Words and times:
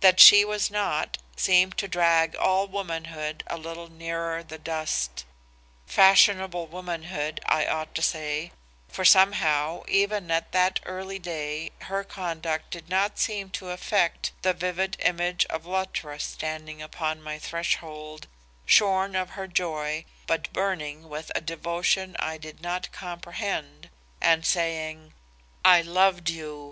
That 0.00 0.18
she 0.18 0.44
was 0.44 0.68
not, 0.68 1.16
seemed 1.36 1.76
to 1.78 1.86
drag 1.86 2.34
all 2.34 2.66
womanhood 2.66 3.44
a 3.46 3.56
little 3.56 3.86
nearer 3.88 4.42
the 4.42 4.58
dust; 4.58 5.24
fashionable 5.86 6.66
womanhood 6.66 7.38
I 7.46 7.66
ought 7.66 7.94
to 7.94 8.02
say, 8.02 8.50
for 8.88 9.04
somehow 9.04 9.84
even 9.86 10.28
at 10.32 10.50
that 10.50 10.80
early 10.86 11.20
day 11.20 11.70
her 11.82 12.02
conduct 12.02 12.72
did 12.72 12.88
not 12.88 13.20
seem 13.20 13.50
to 13.50 13.70
affect 13.70 14.32
the 14.42 14.54
vivid 14.54 14.96
image 15.04 15.44
of 15.46 15.66
Luttra 15.66 16.18
standing 16.18 16.82
upon 16.82 17.22
my 17.22 17.38
threshold, 17.38 18.26
shorn 18.66 19.14
of 19.14 19.30
her 19.30 19.46
joy 19.46 20.04
but 20.26 20.52
burning 20.52 21.08
with 21.08 21.30
a 21.36 21.40
devotion 21.40 22.16
I 22.18 22.38
did 22.38 22.60
not 22.60 22.90
comprehend, 22.90 23.88
and 24.20 24.44
saying, 24.44 25.14
"'I 25.64 25.82
loved 25.82 26.28
you. 26.28 26.68